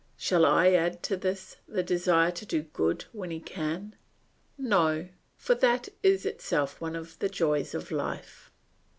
[0.17, 3.95] Shall I add to this the desire to do good when he can?
[4.57, 8.51] No, for that is itself one of the joys of life.